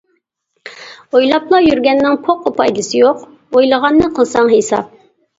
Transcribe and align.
-ئويلاپلا 0.69 1.59
يۈرگەننىڭ 1.65 2.15
پوققا 2.27 2.53
پايدىسى 2.61 3.01
يوق، 3.01 3.21
ئويلىغاننى 3.27 4.09
قىلساڭ 4.15 4.49
ھېساب. 4.55 4.89